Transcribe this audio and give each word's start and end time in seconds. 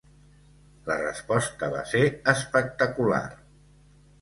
La 0.87 0.95
resposta 1.01 1.69
va 1.75 1.83
ser 1.91 2.01
espectacular. 2.35 3.25